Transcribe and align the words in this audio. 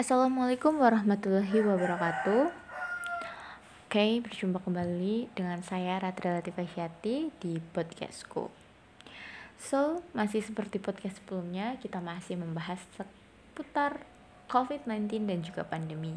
Assalamualaikum 0.00 0.80
warahmatullahi 0.80 1.60
wabarakatuh. 1.60 2.48
Oke, 3.84 4.24
berjumpa 4.24 4.64
kembali 4.64 5.28
dengan 5.36 5.60
saya 5.60 6.00
Ratra 6.00 6.40
Latifah 6.40 6.64
Syati 6.64 7.28
di 7.36 7.60
podcastku. 7.60 8.48
So, 9.60 10.00
masih 10.16 10.40
seperti 10.40 10.80
podcast 10.80 11.20
sebelumnya, 11.20 11.76
kita 11.84 12.00
masih 12.00 12.40
membahas 12.40 12.80
seputar 12.96 14.00
COVID-19 14.48 15.28
dan 15.28 15.44
juga 15.44 15.68
pandemi. 15.68 16.16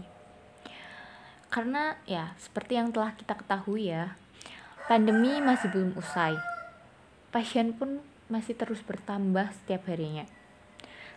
Karena 1.52 2.00
ya, 2.07 2.39
seperti 2.39 2.79
yang 2.79 2.95
telah 2.95 3.11
kita 3.20 3.36
ketahui 3.36 3.91
ya, 3.91 4.15
pandemi 4.88 5.43
masih 5.43 5.68
belum 5.68 5.91
usai. 6.00 6.39
Pasien 7.36 7.75
pun 7.75 8.00
masih 8.31 8.55
terus 8.55 8.79
bertambah 8.79 9.52
setiap 9.52 9.91
harinya 9.91 10.23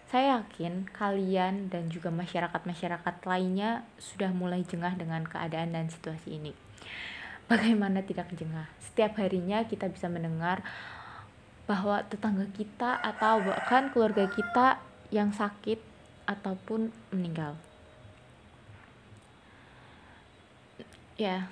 saya 0.07 0.38
yakin 0.38 0.86
kalian 0.95 1.66
dan 1.66 1.91
juga 1.91 2.14
masyarakat-masyarakat 2.14 3.27
lainnya 3.27 3.82
sudah 3.99 4.31
mulai 4.31 4.62
jengah 4.62 4.94
dengan 4.94 5.26
keadaan 5.26 5.75
dan 5.75 5.90
situasi 5.90 6.39
ini. 6.39 6.54
Bagaimana 7.50 8.07
tidak 8.07 8.31
jengah? 8.39 8.71
Setiap 8.79 9.18
harinya 9.18 9.67
kita 9.67 9.90
bisa 9.90 10.07
mendengar 10.07 10.62
bahwa 11.67 12.07
tetangga 12.07 12.46
kita 12.54 13.03
atau 13.03 13.43
bahkan 13.43 13.90
keluarga 13.90 14.31
kita 14.31 14.79
yang 15.11 15.34
sakit 15.34 15.82
ataupun 16.26 16.95
meninggal. 17.11 17.59
Ya. 21.18 21.50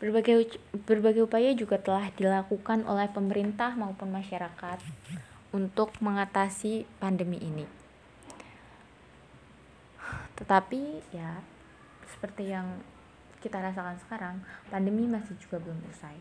Berbagai 0.00 0.56
berbagai 0.88 1.28
upaya 1.28 1.52
juga 1.52 1.76
telah 1.76 2.08
dilakukan 2.16 2.88
oleh 2.88 3.12
pemerintah 3.12 3.76
maupun 3.76 4.08
masyarakat 4.08 4.80
untuk 5.50 5.94
mengatasi 5.98 6.86
pandemi 7.02 7.38
ini. 7.42 7.66
Tetapi 10.38 11.12
ya 11.14 11.42
seperti 12.10 12.50
yang 12.50 12.80
kita 13.40 13.56
rasakan 13.56 13.96
sekarang, 14.04 14.36
pandemi 14.68 15.08
masih 15.08 15.34
juga 15.40 15.56
belum 15.58 15.80
usai. 15.88 16.16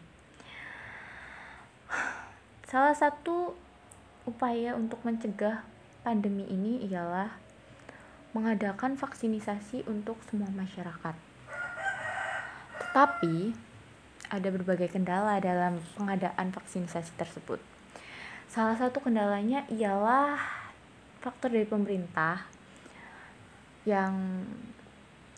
Salah 2.70 2.96
satu 2.96 3.58
upaya 4.30 4.78
untuk 4.78 5.02
mencegah 5.04 5.66
pandemi 6.06 6.46
ini 6.48 6.86
ialah 6.88 7.36
mengadakan 8.32 8.94
vaksinisasi 8.94 9.90
untuk 9.90 10.22
semua 10.30 10.48
masyarakat. 10.54 11.18
Tetapi 12.80 13.36
ada 14.30 14.50
berbagai 14.54 14.94
kendala 14.94 15.42
dalam 15.42 15.82
pengadaan 15.98 16.54
vaksinisasi 16.54 17.18
tersebut. 17.18 17.79
Salah 18.50 18.74
satu 18.74 18.98
kendalanya 18.98 19.62
ialah 19.70 20.42
faktor 21.22 21.54
dari 21.54 21.70
pemerintah 21.70 22.50
yang 23.86 24.42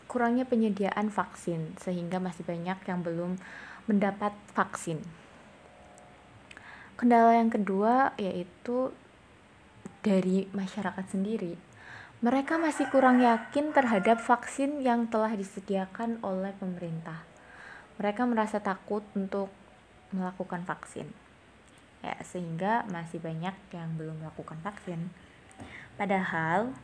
kurangnya 0.08 0.48
penyediaan 0.48 1.12
vaksin 1.12 1.76
sehingga 1.76 2.16
masih 2.16 2.40
banyak 2.48 2.80
yang 2.88 3.04
belum 3.04 3.36
mendapat 3.84 4.32
vaksin. 4.56 5.04
Kendala 6.96 7.36
yang 7.36 7.52
kedua 7.52 8.16
yaitu 8.16 8.96
dari 10.00 10.48
masyarakat 10.56 11.04
sendiri. 11.12 11.60
Mereka 12.24 12.56
masih 12.56 12.88
kurang 12.88 13.20
yakin 13.20 13.76
terhadap 13.76 14.24
vaksin 14.24 14.80
yang 14.80 15.04
telah 15.12 15.36
disediakan 15.36 16.16
oleh 16.24 16.56
pemerintah. 16.56 17.28
Mereka 18.00 18.24
merasa 18.24 18.56
takut 18.64 19.04
untuk 19.12 19.52
melakukan 20.16 20.64
vaksin 20.64 21.31
ya 22.02 22.18
sehingga 22.26 22.84
masih 22.90 23.22
banyak 23.22 23.54
yang 23.70 23.94
belum 23.94 24.18
melakukan 24.20 24.58
vaksin 24.60 25.14
padahal 25.96 26.74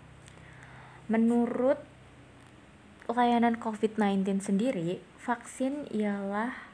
menurut 1.11 1.83
layanan 3.11 3.59
COVID-19 3.59 4.39
sendiri 4.41 5.03
vaksin 5.19 5.91
ialah 5.91 6.69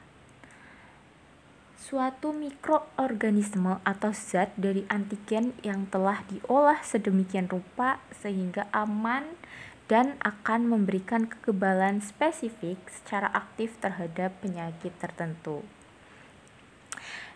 suatu 1.85 2.33
mikroorganisme 2.33 3.77
atau 3.85 4.09
zat 4.09 4.49
dari 4.57 4.89
antigen 4.89 5.53
yang 5.61 5.85
telah 5.93 6.25
diolah 6.25 6.81
sedemikian 6.81 7.45
rupa 7.45 8.01
sehingga 8.09 8.65
aman 8.73 9.37
dan 9.85 10.17
akan 10.25 10.65
memberikan 10.65 11.29
kekebalan 11.29 12.01
spesifik 12.01 12.81
secara 12.89 13.29
aktif 13.29 13.77
terhadap 13.77 14.33
penyakit 14.41 14.97
tertentu. 14.97 15.61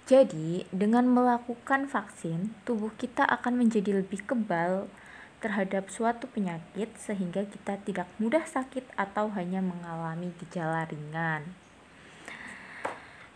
Jadi, 0.09 0.65
dengan 0.73 1.05
melakukan 1.05 1.85
vaksin, 1.85 2.57
tubuh 2.65 2.89
kita 2.97 3.29
akan 3.29 3.61
menjadi 3.61 4.01
lebih 4.01 4.25
kebal 4.25 4.89
terhadap 5.37 5.93
suatu 5.93 6.25
penyakit 6.25 6.89
sehingga 6.97 7.45
kita 7.45 7.77
tidak 7.85 8.09
mudah 8.17 8.41
sakit 8.41 8.89
atau 8.97 9.29
hanya 9.37 9.61
mengalami 9.61 10.33
gejala 10.41 10.89
ringan. 10.89 11.53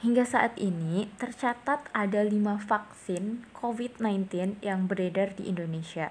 Hingga 0.01 0.25
saat 0.25 0.57
ini, 0.57 1.13
tercatat 1.21 1.93
ada 1.93 2.25
5 2.25 2.33
vaksin 2.65 3.45
COVID-19 3.53 4.57
yang 4.65 4.89
beredar 4.89 5.37
di 5.37 5.53
Indonesia. 5.53 6.09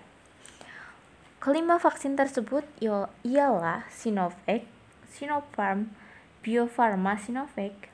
Kelima 1.42 1.82
vaksin 1.82 2.14
tersebut 2.14 2.62
ialah 2.78 3.82
Sinovac, 3.90 4.62
Sinopharm, 5.10 5.90
Bio 6.38 6.70
Farma 6.70 7.18
Sinovac, 7.18 7.91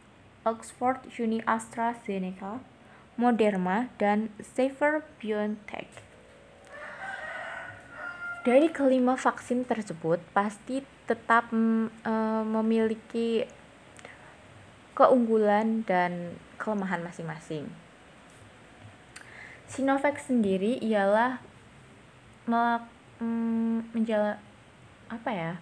Oxford 0.49 1.05
Uni 1.21 1.45
AstraZeneca, 1.45 2.65
Moderna, 3.21 3.93
dan 4.01 4.33
Pfizer 4.41 5.05
BioNTech. 5.21 5.93
Dari 8.49 8.73
kelima 8.73 9.13
vaksin 9.21 9.69
tersebut 9.69 10.25
pasti 10.33 10.81
tetap 11.05 11.53
e, 11.53 12.15
memiliki 12.49 13.45
keunggulan 14.97 15.85
dan 15.85 16.33
kelemahan 16.57 17.05
masing-masing. 17.05 17.69
Sinovac 19.69 20.17
sendiri 20.17 20.81
ialah 20.81 21.45
mm, 22.49 23.93
menjala 23.93 24.41
apa 25.13 25.31
ya 25.31 25.53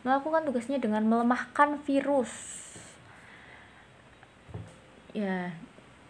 melakukan 0.00 0.48
tugasnya 0.48 0.80
dengan 0.80 1.04
melemahkan 1.04 1.76
virus 1.84 2.32
ya 5.14 5.54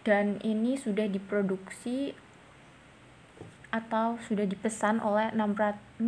dan 0.01 0.41
ini 0.41 0.77
sudah 0.77 1.05
diproduksi 1.05 2.17
atau 3.71 4.19
sudah 4.27 4.43
dipesan 4.43 4.99
oleh 4.99 5.31
600 5.31 6.01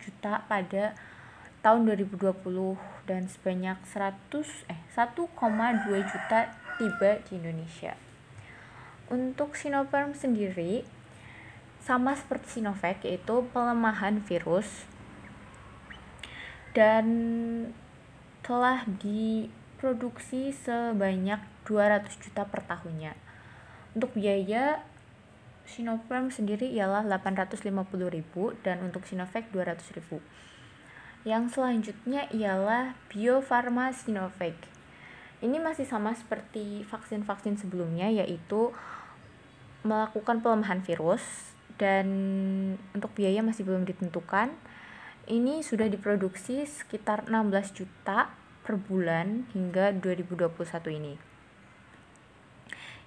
juta 0.00 0.46
pada 0.48 0.96
tahun 1.60 1.94
2020 1.94 2.32
dan 3.04 3.28
sebanyak 3.28 3.78
100 3.84 4.72
eh 4.72 4.80
1,2 4.96 5.28
juta 6.08 6.40
tiba 6.80 7.10
di 7.28 7.32
Indonesia. 7.36 7.94
Untuk 9.12 9.54
Sinopharm 9.54 10.16
sendiri 10.16 10.88
sama 11.82 12.16
seperti 12.16 12.62
Sinovac 12.62 13.04
yaitu 13.04 13.44
pelemahan 13.52 14.22
virus 14.24 14.86
dan 16.72 17.04
telah 18.40 18.88
diproduksi 18.88 20.56
sebanyak 20.56 21.51
200 21.66 22.08
juta 22.22 22.42
per 22.48 22.64
tahunnya. 22.66 23.14
Untuk 23.92 24.16
biaya 24.16 24.82
Sinopharm 25.62 26.34
sendiri 26.34 26.66
ialah 26.74 27.06
850.000 27.06 27.70
dan 28.66 28.82
untuk 28.82 29.06
Sinovac 29.06 29.46
200.000. 29.54 30.18
Yang 31.22 31.44
selanjutnya 31.54 32.26
ialah 32.34 32.98
Bio 33.06 33.38
Farma 33.38 33.94
Sinovac. 33.94 34.58
Ini 35.42 35.58
masih 35.62 35.86
sama 35.86 36.14
seperti 36.14 36.82
vaksin-vaksin 36.86 37.62
sebelumnya 37.62 38.10
yaitu 38.10 38.74
melakukan 39.82 40.42
pelemahan 40.42 40.82
virus 40.82 41.22
dan 41.78 42.06
untuk 42.94 43.10
biaya 43.14 43.42
masih 43.42 43.66
belum 43.66 43.86
ditentukan. 43.86 44.54
Ini 45.26 45.62
sudah 45.62 45.86
diproduksi 45.86 46.66
sekitar 46.66 47.30
16 47.30 47.78
juta 47.78 48.34
per 48.66 48.78
bulan 48.78 49.46
hingga 49.54 49.94
2021 49.94 50.98
ini. 50.98 51.31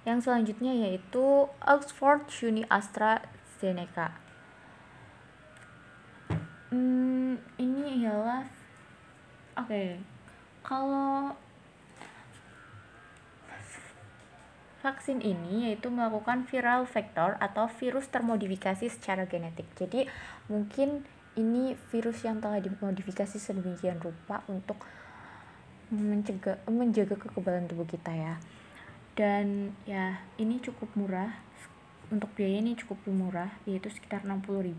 Yang 0.06 0.30
selanjutnya 0.30 0.72
yaitu 0.72 1.50
Oxford 1.66 2.30
Uni 2.46 2.62
AstraZeneca. 2.70 4.14
Hmm, 6.70 7.42
ini 7.58 8.06
ialah 8.06 8.46
oke. 9.58 9.66
Okay, 9.66 9.98
kalau 10.62 11.34
vaksin 14.86 15.18
ini 15.18 15.66
yaitu 15.66 15.90
melakukan 15.90 16.46
viral 16.46 16.86
vector 16.86 17.34
atau 17.42 17.66
virus 17.66 18.06
termodifikasi 18.06 18.86
secara 18.86 19.26
genetik. 19.26 19.66
Jadi 19.74 20.06
mungkin 20.46 21.02
ini 21.34 21.74
virus 21.90 22.22
yang 22.22 22.38
telah 22.38 22.62
dimodifikasi 22.62 23.36
sedemikian 23.42 23.98
rupa 23.98 24.46
untuk 24.46 24.78
mencegah 25.90 26.62
menjaga 26.66 27.14
kekebalan 27.14 27.70
tubuh 27.70 27.86
kita 27.86 28.10
ya 28.10 28.34
dan 29.16 29.72
ya 29.88 30.20
ini 30.36 30.60
cukup 30.60 30.92
murah. 30.94 31.32
Untuk 32.06 32.30
biaya 32.38 32.62
ini 32.62 32.78
cukup 32.78 33.02
murah 33.10 33.50
yaitu 33.66 33.90
sekitar 33.90 34.22
60.000 34.22 34.78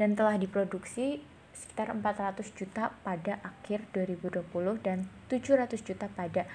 dan 0.00 0.16
telah 0.16 0.40
diproduksi 0.40 1.20
sekitar 1.52 1.92
400 1.92 2.40
juta 2.56 2.94
pada 3.04 3.42
akhir 3.44 3.84
2020 3.92 4.48
dan 4.80 5.10
700 5.28 5.76
juta 5.84 6.08
pada 6.08 6.48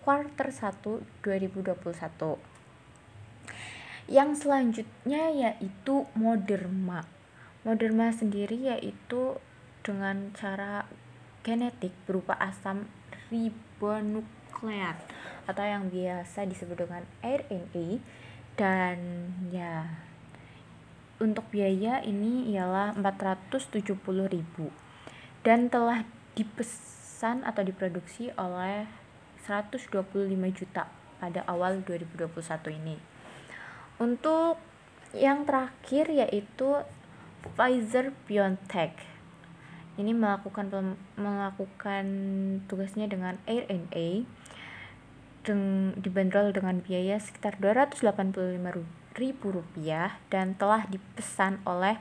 kuarter 0.00 0.48
1 0.48 1.04
2021 1.20 2.54
yang 4.08 4.36
selanjutnya 4.36 5.32
yaitu 5.32 6.04
Moderma. 6.12 7.08
Moderma 7.64 8.12
sendiri 8.12 8.68
yaitu 8.68 9.40
dengan 9.80 10.32
cara 10.36 10.84
genetik 11.40 11.92
berupa 12.04 12.36
asam 12.36 12.84
ribonukleat 14.54 14.96
atau 15.44 15.64
yang 15.66 15.90
biasa 15.90 16.46
disebut 16.46 16.86
dengan 16.86 17.02
RNA 17.20 18.00
dan 18.54 18.98
ya 19.50 19.90
untuk 21.18 21.44
biaya 21.50 22.00
ini 22.06 22.54
ialah 22.54 22.94
470.000 22.94 23.90
dan 25.42 25.68
telah 25.68 26.06
dipesan 26.38 27.42
atau 27.42 27.62
diproduksi 27.66 28.30
oleh 28.38 28.86
125 29.44 29.90
juta 30.56 30.88
pada 31.20 31.40
awal 31.44 31.84
2021 31.84 32.78
ini. 32.80 32.96
Untuk 34.00 34.58
yang 35.14 35.46
terakhir 35.46 36.10
yaitu 36.10 36.82
Pfizer 37.44 38.10
BioNTech. 38.26 38.96
Ini 39.94 40.10
melakukan 40.10 40.96
melakukan 41.14 42.04
tugasnya 42.66 43.06
dengan 43.06 43.38
RNA 43.46 44.26
deng, 45.44 45.94
dibanderol 46.00 46.50
dengan 46.50 46.80
biaya 46.80 47.20
sekitar 47.20 47.60
285 47.60 48.34
ribu 49.14 49.46
rupiah 49.54 50.18
dan 50.32 50.58
telah 50.58 50.88
dipesan 50.90 51.62
oleh 51.68 52.00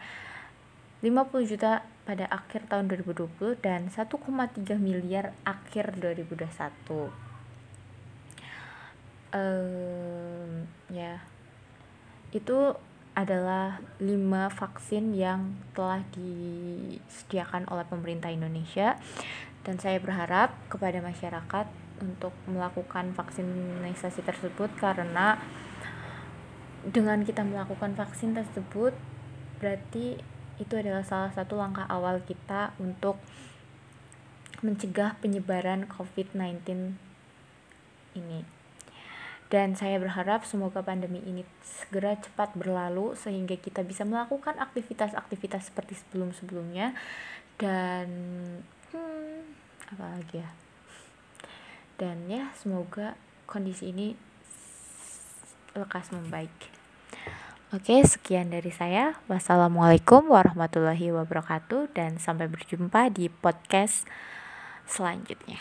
50 1.04 1.52
juta 1.52 1.84
pada 2.08 2.32
akhir 2.32 2.72
tahun 2.72 2.88
2020 2.88 3.60
dan 3.60 3.92
1,3 3.92 4.80
miliar 4.80 5.36
akhir 5.44 6.00
2021. 6.00 7.12
Um, 9.34 10.70
ya 10.94 11.20
itu 12.32 12.78
adalah 13.14 13.78
lima 14.02 14.50
vaksin 14.50 15.14
yang 15.14 15.54
telah 15.78 16.02
disediakan 16.16 17.70
oleh 17.70 17.86
pemerintah 17.86 18.34
Indonesia 18.34 18.98
dan 19.62 19.78
saya 19.78 20.02
berharap 20.02 20.56
kepada 20.68 20.98
masyarakat 21.04 21.83
untuk 22.02 22.34
melakukan 22.50 23.14
vaksinasi 23.14 24.22
tersebut 24.24 24.70
karena 24.80 25.38
dengan 26.84 27.24
kita 27.24 27.48
melakukan 27.48 27.96
vaksin 27.96 28.36
tersebut 28.36 28.92
berarti 29.64 30.20
itu 30.60 30.74
adalah 30.76 31.02
salah 31.08 31.32
satu 31.32 31.56
langkah 31.56 31.88
awal 31.88 32.20
kita 32.22 32.76
untuk 32.78 33.18
mencegah 34.64 35.16
penyebaran 35.20 35.88
COVID-19 35.88 36.96
ini. 38.16 38.42
Dan 39.52 39.78
saya 39.78 40.02
berharap 40.02 40.50
semoga 40.50 40.82
pandemi 40.82 41.22
ini 41.30 41.46
segera 41.62 42.18
cepat 42.18 42.58
berlalu 42.58 43.14
sehingga 43.14 43.54
kita 43.54 43.86
bisa 43.86 44.02
melakukan 44.02 44.58
aktivitas-aktivitas 44.58 45.70
seperti 45.70 46.00
sebelum-sebelumnya. 46.00 46.98
Dan 47.60 48.08
hmm, 48.96 49.40
apa 49.94 50.06
lagi 50.18 50.42
ya 50.42 50.63
dan 51.98 52.26
ya 52.30 52.50
semoga 52.58 53.18
kondisi 53.46 53.94
ini 53.94 54.18
lekas 55.74 56.14
membaik 56.14 56.74
Oke, 57.74 58.06
sekian 58.06 58.54
dari 58.54 58.70
saya. 58.70 59.18
Wassalamualaikum 59.26 60.30
warahmatullahi 60.30 61.10
wabarakatuh, 61.10 61.90
dan 61.98 62.22
sampai 62.22 62.46
berjumpa 62.46 63.10
di 63.10 63.34
podcast 63.34 64.06
selanjutnya. 64.86 65.58